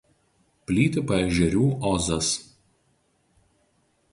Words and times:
Plyti 0.69 1.03
Paežerių 1.11 1.65
ozas. 1.91 2.31